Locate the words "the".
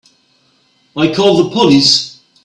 1.43-1.51